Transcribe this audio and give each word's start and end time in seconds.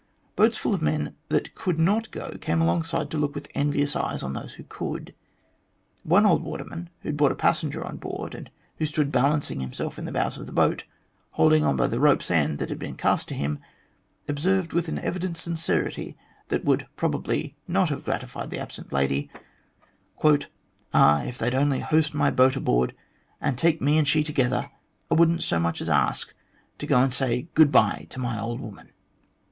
Boats 0.35 0.57
full 0.57 0.73
of 0.73 0.81
men 0.81 1.15
that 1.29 1.53
could 1.53 1.77
not 1.77 2.09
go 2.09 2.35
came 2.39 2.59
alongside 2.59 3.11
to 3.11 3.19
look 3.19 3.35
with 3.35 3.47
envious 3.53 3.95
eyes 3.95 4.23
on 4.23 4.33
those 4.33 4.55
that 4.57 4.67
could. 4.67 5.13
One 6.01 6.25
old 6.25 6.41
waterman 6.41 6.89
who 7.01 7.09
had 7.09 7.17
brought 7.17 7.31
a 7.31 7.35
passenger 7.35 7.83
on 7.85 7.97
board, 7.97 8.33
and 8.33 8.49
who 8.79 8.87
stood 8.87 9.11
balancing 9.11 9.59
himself 9.59 9.99
in 9.99 10.05
the 10.05 10.11
bows 10.11 10.37
of 10.37 10.47
his 10.47 10.55
boat, 10.55 10.85
holding 11.33 11.63
on 11.63 11.75
by 11.75 11.85
the 11.85 11.99
rope's 11.99 12.31
end 12.31 12.57
that 12.57 12.69
had 12.69 12.79
been 12.79 12.95
cast 12.97 13.27
to 13.27 13.35
him, 13.35 13.59
observed 14.27 14.73
with 14.73 14.87
an 14.87 14.97
evident 14.97 15.37
sincerity 15.37 16.17
that 16.47 16.65
would 16.65 16.87
probably 16.95 17.55
not 17.67 17.89
have 17.89 18.03
gratified 18.05 18.49
the 18.49 18.57
absent 18.57 18.91
lady:" 18.91 19.29
Ah, 20.95 21.23
if 21.25 21.37
they'd 21.37 21.53
only 21.53 21.81
hoist 21.81 22.15
my 22.15 22.31
boat 22.31 22.55
aboard, 22.55 22.95
and 23.39 23.55
take 23.55 23.79
me 23.83 23.99
and 23.99 24.07
she 24.07 24.23
together, 24.23 24.71
I 25.11 25.13
wouldn't 25.13 25.43
so 25.43 25.59
much 25.59 25.79
as 25.79 25.89
ask 25.89 26.33
to 26.79 26.87
go 26.87 26.97
and 27.03 27.13
say' 27.13 27.49
good 27.53 27.71
bye' 27.71 28.07
to 28.09 28.19
my 28.19 28.39
old 28.41 28.59
woman." 28.61 28.93